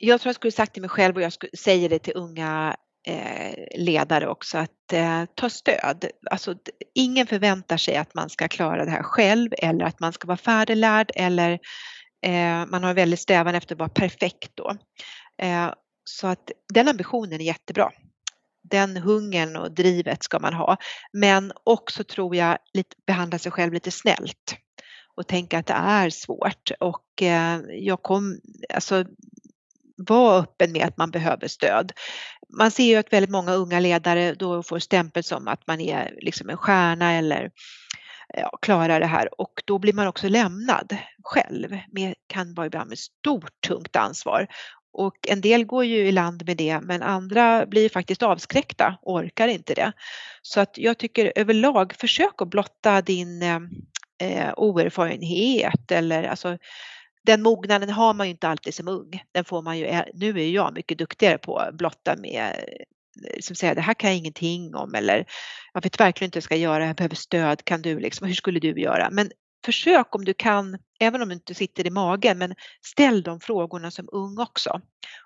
[0.00, 3.54] jag tror jag skulle sagt till mig själv och jag säger det till unga eh,
[3.76, 6.04] ledare också att eh, ta stöd.
[6.30, 6.54] Alltså,
[6.94, 10.36] ingen förväntar sig att man ska klara det här själv eller att man ska vara
[10.36, 11.52] färdiglärd eller
[12.26, 14.76] eh, man har väldigt strävan efter att vara perfekt då.
[15.42, 15.72] Eh,
[16.04, 17.92] så att den ambitionen är jättebra.
[18.70, 20.76] Den hungern och drivet ska man ha.
[21.12, 24.56] Men också tror jag lite, behandla sig själv lite snällt
[25.16, 28.40] och tänka att det är svårt och eh, jag kom,
[28.74, 29.04] alltså
[29.96, 31.92] var öppen med att man behöver stöd.
[32.58, 36.18] Man ser ju att väldigt många unga ledare då får stämpel som att man är
[36.20, 37.42] liksom en stjärna eller
[38.34, 41.78] eh, ja, klarar det här och då blir man också lämnad själv.
[41.92, 44.46] Med, kan vara ibland med stort tungt ansvar.
[44.94, 49.14] Och en del går ju i land med det men andra blir faktiskt avskräckta och
[49.14, 49.92] orkar inte det.
[50.42, 53.58] Så att jag tycker överlag försök att blotta din eh,
[54.18, 56.58] eh, oerfarenhet eller alltså
[57.26, 59.22] den mognaden har man ju inte alltid som ung.
[59.32, 62.54] Den får man ju, eh, nu är jag mycket duktigare på att blotta med
[63.26, 65.26] eh, som säger det här kan jag ingenting om eller
[65.72, 68.34] jag vet verkligen inte hur jag ska göra, jag behöver stöd, kan du liksom, hur
[68.34, 69.08] skulle du göra?
[69.10, 69.30] Men
[69.64, 72.54] försök om du kan, även om du inte sitter i magen, men
[72.86, 74.80] ställ de frågorna som ung också.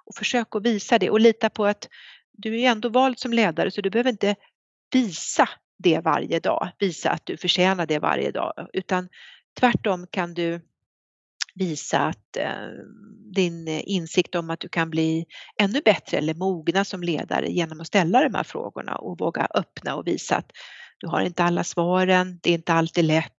[0.04, 1.88] Och försök att visa det och lita på att
[2.32, 4.36] du är ändå vald som ledare så du behöver inte
[4.92, 5.48] visa
[5.78, 9.08] det varje dag, visa att du förtjänar det varje dag, utan
[9.60, 10.60] tvärtom kan du
[11.54, 12.68] visa att eh,
[13.34, 15.26] din insikt om att du kan bli
[15.60, 19.94] ännu bättre eller mogna som ledare genom att ställa de här frågorna och våga öppna
[19.96, 20.50] och visa att
[20.98, 23.32] du har inte alla svaren, det är inte alltid lätt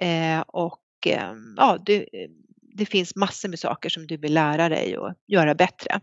[0.00, 4.68] Eh, och eh, ja, det, eh, det finns massor med saker som du vill lära
[4.68, 6.00] dig och göra bättre.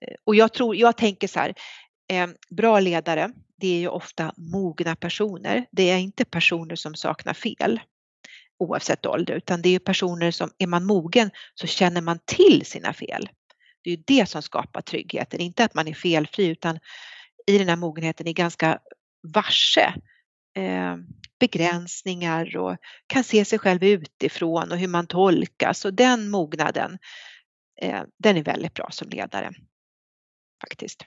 [0.00, 1.54] Eh, och jag tror, jag tänker så här,
[2.50, 5.66] bra ledare, det är ju ofta mogna personer.
[5.72, 7.80] Det är inte personer som saknar fel
[8.58, 12.92] oavsett ålder, utan det är personer som, är man mogen så känner man till sina
[12.92, 13.28] fel.
[13.82, 16.78] Det är ju det som skapar tryggheten, inte att man är felfri utan
[17.46, 18.78] i den här mogenheten är ganska
[19.34, 19.94] varse
[20.54, 20.96] eh,
[21.40, 26.98] begränsningar och kan se sig själv utifrån och hur man tolkas och den mognaden,
[27.82, 29.50] eh, den är väldigt bra som ledare
[30.60, 31.00] faktiskt.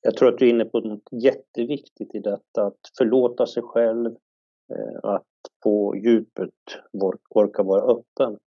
[0.00, 4.06] Jag tror att du är inne på något jätteviktigt i detta, att förlåta sig själv,
[4.72, 5.22] eh, att
[5.64, 6.50] på djupet
[7.30, 8.38] orka vara öppen.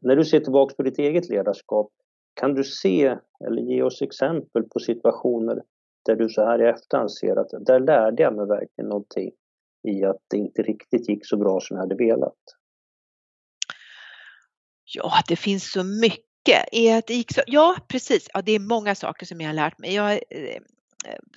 [0.00, 1.90] När du ser tillbaka på ditt eget ledarskap,
[2.34, 5.62] kan du se eller ge oss exempel på situationer
[6.04, 9.30] där du så här i efterhand ser att där lärde jag mig verkligen någonting
[9.84, 12.38] i att det inte riktigt gick så bra som jag hade velat?
[14.84, 16.64] Ja, det finns så mycket.
[17.06, 18.28] det gick så, ja, precis.
[18.34, 19.94] Ja, det är många saker som jag har lärt mig.
[19.94, 20.60] Jag, eh, eh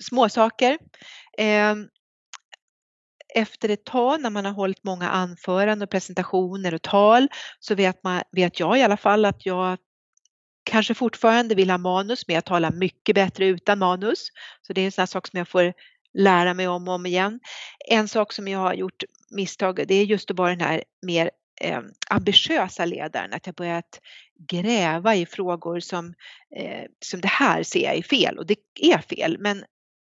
[0.00, 0.78] små saker.
[1.38, 1.74] Eh,
[3.34, 7.28] efter ett tag när man har hållit många anföranden och presentationer och tal
[7.60, 9.78] så vet, man, vet jag i alla fall att jag
[10.64, 14.28] kanske fortfarande vill ha manus men jag talar mycket bättre utan manus.
[14.62, 15.72] Så det är en sån sak som jag får
[16.14, 17.40] lära mig om och om igen.
[17.88, 21.30] En sak som jag har gjort misstag det är just att vara den här mer
[21.60, 24.00] eh, ambitiösa ledaren, att jag börjat
[24.50, 26.14] gräva i frågor som,
[26.56, 29.64] eh, som det här ser jag är fel och det är fel men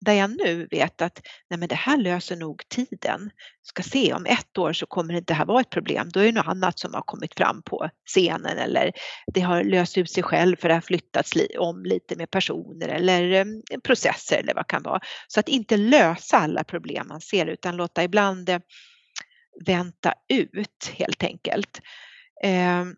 [0.04, 3.30] där jag nu vet att nej men det här löser nog tiden.
[3.62, 6.10] Ska se om ett år så kommer det inte här vara ett problem.
[6.10, 8.92] Då är det något annat som har kommit fram på scenen eller
[9.34, 13.32] det har löst ut sig själv för det har flyttats om lite med personer eller
[13.32, 15.00] eh, processer eller vad det kan vara.
[15.28, 18.60] Så att inte lösa alla problem man ser utan låta ibland eh,
[19.66, 21.82] vänta ut helt enkelt.
[22.44, 22.96] Ehm,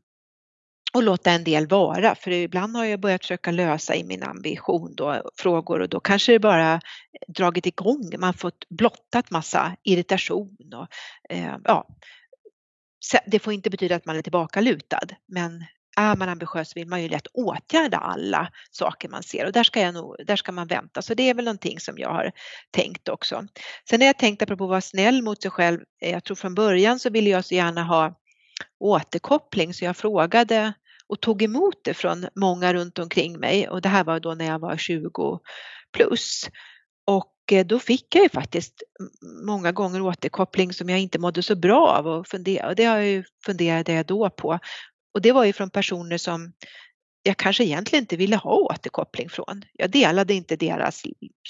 [0.96, 4.96] och låta en del vara, för ibland har jag börjat försöka lösa i min ambition
[4.96, 6.82] då, frågor och då kanske det bara
[7.28, 10.88] dragit igång, man fått blottat massa irritation och
[11.30, 11.88] eh, ja,
[13.26, 15.66] det får inte betyda att man är tillbakalutad, men
[15.98, 19.82] är man ambitiös vill man ju lätt åtgärda alla saker man ser och där ska,
[19.82, 21.02] jag nog, där ska man vänta.
[21.02, 22.32] Så det är väl någonting som jag har
[22.72, 23.48] tänkt också.
[23.90, 25.80] Sen har jag tänkt apropå att vara snäll mot sig själv.
[26.02, 28.16] Eh, jag tror från början så ville jag så gärna ha
[28.80, 30.74] återkoppling så jag frågade
[31.10, 34.46] och tog emot det från många runt omkring mig och det här var då när
[34.46, 35.40] jag var 20
[35.94, 36.50] plus.
[37.08, 38.84] Och eh, då fick jag ju faktiskt
[39.46, 42.98] många gånger återkoppling som jag inte mådde så bra av och, fundera, och det har
[42.98, 44.60] jag ju funderade då på.
[45.14, 46.54] Och det var ju från personer som
[47.24, 49.64] jag kanske egentligen inte ville ha återkoppling från.
[49.74, 51.04] Jag delade inte deras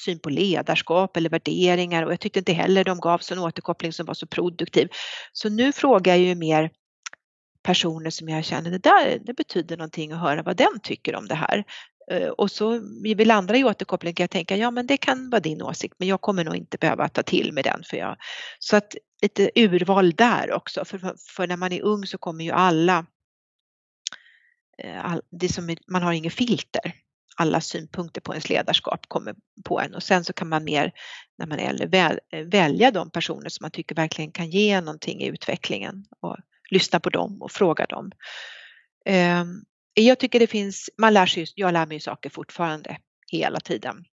[0.06, 4.06] syn på ledarskap eller värderingar och jag tyckte inte heller de gav sån återkoppling som
[4.06, 4.88] var så produktiv.
[5.34, 6.72] Så nu frågar jag ju mer
[7.66, 11.28] personer som jag känner, det där det betyder någonting att höra vad den tycker om
[11.28, 11.64] det här.
[12.12, 15.30] Eh, och så vi vill andra i återkoppling kan jag tänka, ja men det kan
[15.30, 17.84] vara din åsikt men jag kommer nog inte behöva ta till mig den.
[17.84, 18.18] För jag,
[18.60, 22.52] så att lite urval där också, för, för när man är ung så kommer ju
[22.52, 23.06] alla,
[24.84, 26.94] eh, all, det som, man har inget filter.
[27.38, 30.92] Alla synpunkter på ens ledarskap kommer på en och sen så kan man mer
[31.38, 34.82] när man är äldre väl, eh, välja de personer som man tycker verkligen kan ge
[34.82, 36.38] någonting i utvecklingen och
[36.72, 38.12] lyssna på dem och fråga dem.
[39.06, 42.98] Ehm, jag tycker det finns, man lär sig, jag lär mig saker fortfarande
[43.32, 44.06] hela tiden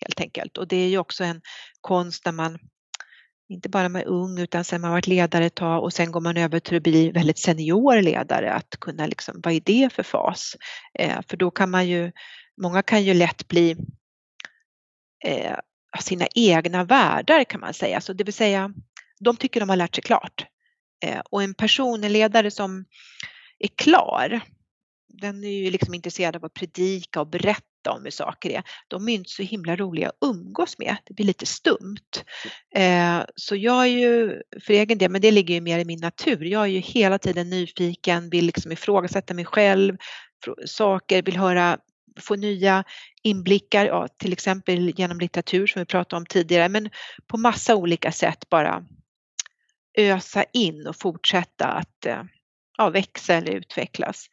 [0.00, 1.40] helt enkelt och det är ju också en
[1.80, 2.58] konst när man
[3.48, 6.20] inte bara man är ung utan sen man varit ledare ett tag och sen går
[6.20, 10.02] man över till att bli väldigt senior ledare att kunna liksom, vad är det för
[10.02, 10.56] fas?
[10.98, 12.12] Eh, för då kan man ju,
[12.62, 13.76] många kan ju lätt bli
[15.24, 15.56] eh,
[16.00, 18.74] sina egna världar kan man säga, så det vill säga
[19.20, 20.46] de tycker de har lärt sig klart.
[21.04, 22.84] Eh, och en person, en ledare som
[23.58, 24.40] är klar,
[25.08, 28.62] den är ju liksom intresserad av att predika och berätta om hur saker är.
[28.88, 30.96] De är inte så himla roliga att umgås med.
[31.04, 32.24] Det blir lite stumt.
[32.74, 36.00] Eh, så jag är ju för egen del, men det ligger ju mer i min
[36.00, 36.44] natur.
[36.44, 39.96] Jag är ju hela tiden nyfiken, vill liksom ifrågasätta mig själv,
[40.66, 41.78] saker, vill höra
[42.20, 42.84] få nya
[43.22, 46.90] inblickar, ja, till exempel genom litteratur som vi pratade om tidigare, men
[47.26, 48.84] på massa olika sätt bara
[49.96, 52.22] ösa in och fortsätta att eh,
[52.78, 54.26] ja, växa eller utvecklas.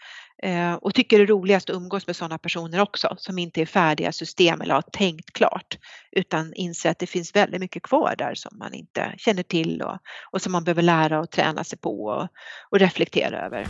[0.43, 3.65] Eh, och tycker det är roligast att umgås med sådana personer också som inte är
[3.65, 5.77] färdiga system eller har tänkt klart
[6.11, 9.97] utan inser att det finns väldigt mycket kvar där som man inte känner till och,
[10.31, 12.27] och som man behöver lära och träna sig på och,
[12.69, 13.67] och reflektera över.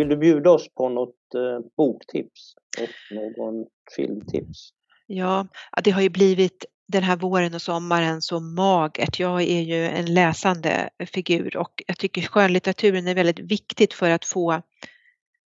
[0.00, 4.70] Vill du bjuda oss på något eh, boktips och någon filmtips?
[5.06, 5.46] Ja,
[5.84, 9.18] det har ju blivit den här våren och sommaren så magert.
[9.18, 14.24] Jag är ju en läsande figur och jag tycker skönlitteraturen är väldigt viktigt för att
[14.24, 14.62] få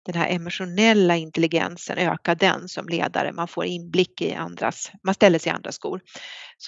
[0.05, 3.31] den här emotionella intelligensen, öka den som ledare.
[3.31, 6.01] Man får inblick i andras, man ställer sig i andras skor.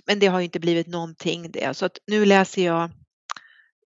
[0.08, 1.78] Men det har ju inte blivit någonting det.
[1.78, 2.92] Så att nu läser jag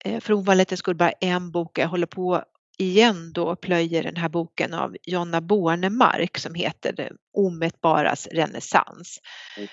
[0.05, 1.79] eh, för ovanlighetens skull bara en bok.
[1.79, 2.45] Jag håller på
[2.79, 9.21] igen då plöjer den här boken av Jonna Bornemark som heter Omätbaras renässans.
[9.57, 9.69] Mm.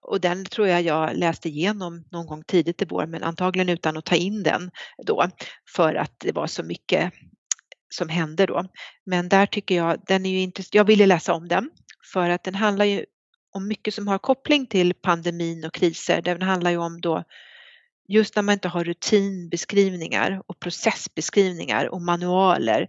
[0.00, 3.96] Och den tror jag jag läste igenom någon gång tidigt i vår men antagligen utan
[3.96, 4.70] att ta in den
[5.06, 5.28] då
[5.76, 7.12] för att det var så mycket
[7.94, 8.64] som hände då.
[9.06, 11.70] Men där tycker jag, den är ju intressant, jag ville läsa om den
[12.12, 13.04] för att den handlar ju
[13.54, 16.22] om mycket som har koppling till pandemin och kriser.
[16.22, 17.24] Den handlar ju om då
[18.08, 22.88] just när man inte har rutinbeskrivningar och processbeskrivningar och manualer,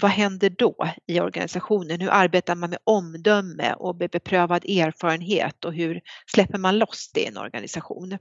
[0.00, 2.00] vad händer då i organisationen?
[2.00, 7.26] Hur arbetar man med omdöme och beprövad erfarenhet och hur släpper man loss det i
[7.26, 8.18] en organisation?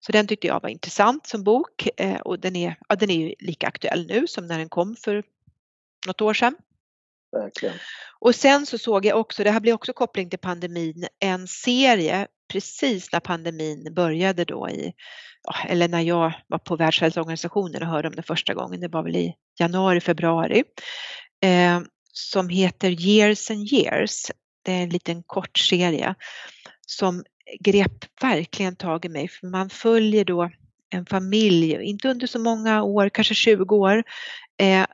[0.00, 3.34] Så den tyckte jag var intressant som bok eh, och den är, ja, den är
[3.38, 5.24] lika aktuell nu som när den kom för
[6.06, 6.56] något år sedan.
[7.32, 7.74] Verkligen.
[8.18, 12.26] Och sen så såg jag också, det här blir också koppling till pandemin, en serie
[12.50, 14.92] precis när pandemin började då i,
[15.68, 19.16] eller när jag var på Världshälsoorganisationen och hörde om det första gången, det var väl
[19.16, 20.62] i januari, februari,
[21.44, 21.80] eh,
[22.12, 24.30] som heter Years and years.
[24.62, 26.14] Det är en liten kort serie
[26.86, 27.24] som
[27.60, 30.50] grep verkligen tag i mig, för man följer då
[30.90, 34.04] en familj, inte under så många år, kanske 20 år,
[34.60, 34.86] eh,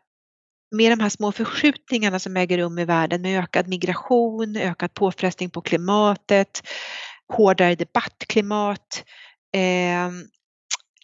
[0.70, 5.50] med de här små förskjutningarna som äger rum i världen med ökad migration, ökad påfrestning
[5.50, 6.62] på klimatet,
[7.28, 9.04] hårdare debattklimat,
[9.54, 10.10] eh,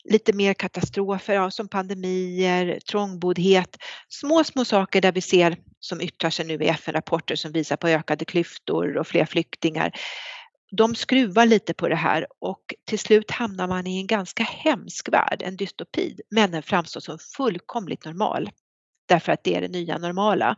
[0.04, 3.76] lite mer katastrofer ja, som pandemier, trångboddhet,
[4.08, 7.88] små, små saker där vi ser som yttrar sig nu i FN-rapporter som visar på
[7.88, 9.92] ökade klyftor och fler flyktingar.
[10.76, 15.08] de skruvar lite på det här och till slut hamnar man i en ganska hemsk
[15.12, 16.16] värld, en dystopi.
[16.30, 18.50] Men den framstår som fullkomligt normal
[19.08, 20.56] därför att det är det nya normala.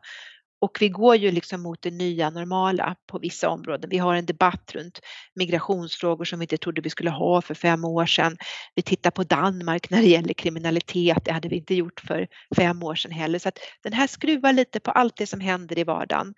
[0.64, 3.90] Och vi går ju liksom mot det nya normala på vissa områden.
[3.90, 5.00] Vi har en debatt runt
[5.34, 8.36] migrationsfrågor som vi inte trodde vi skulle ha för fem år sedan.
[8.74, 11.24] Vi tittar på Danmark när det gäller kriminalitet.
[11.24, 13.38] Det hade vi inte gjort för fem år sedan heller.
[13.38, 16.34] Så att den här skruvar lite på allt det som händer i vardagen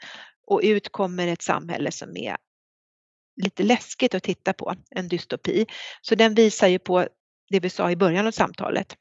[0.47, 2.37] och ut kommer ett samhälle som är
[3.43, 5.67] lite läskigt att titta på, en dystopi.
[6.01, 7.09] Så den visar ju på
[7.51, 8.97] det vi sa i början av samtalet,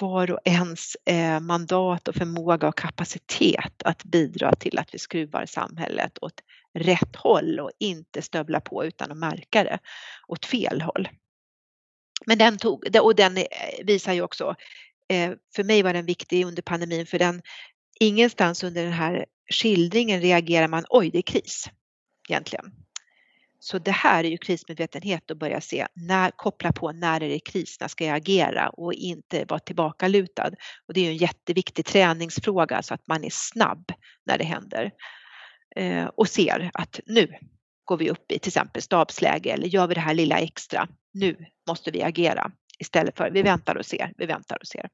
[0.00, 5.46] var och ens eh, mandat och förmåga och kapacitet att bidra till att vi skruvar
[5.46, 6.40] samhället åt
[6.74, 9.78] rätt håll och inte stövla på utan att märka det
[10.28, 11.08] åt fel håll.
[12.26, 13.44] Men den tog, och den eh,
[13.84, 14.54] visar ju också,
[15.08, 17.42] eh, för mig var den viktig under pandemin för den
[18.00, 21.70] ingenstans under den här skildringen reagerar man, oj det är kris
[22.28, 22.72] egentligen.
[23.60, 27.38] Så det här är ju krismedvetenhet att börja se, när, koppla på när är det
[27.38, 30.50] kris, när ska jag agera och inte vara tillbakalutad.
[30.86, 33.92] Och det är ju en jätteviktig träningsfråga så att man är snabb
[34.26, 34.90] när det händer
[35.76, 37.34] eh, och ser att nu
[37.84, 40.88] går vi upp i till exempel stabsläge eller gör vi det här lilla extra.
[41.12, 41.36] Nu
[41.68, 44.88] måste vi agera istället för vi väntar och ser, vi väntar och ser.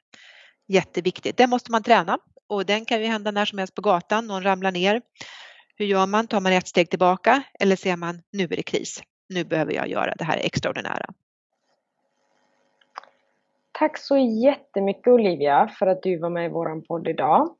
[0.68, 1.36] Jätteviktigt.
[1.36, 4.26] det måste man träna och den kan ju hända när som helst på gatan.
[4.26, 5.00] Någon ramlar ner
[5.76, 6.26] hur gör man?
[6.26, 9.00] Tar man ett steg tillbaka eller ser man nu är det kris?
[9.28, 11.06] Nu behöver jag göra det här extraordinära.
[13.78, 17.56] Tack så jättemycket Olivia för att du var med i vår podd idag.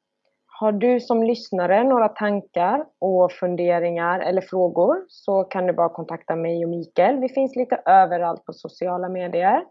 [0.46, 6.36] Har du som lyssnare några tankar och funderingar eller frågor så kan du bara kontakta
[6.36, 7.20] mig och Mikael.
[7.20, 9.64] Vi finns lite överallt på sociala medier.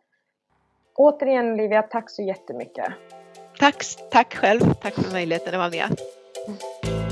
[0.95, 2.85] Återigen Olivia, tack så jättemycket.
[3.59, 3.75] Tack,
[4.11, 4.59] tack själv.
[4.81, 7.02] Tack för möjligheten att vara med.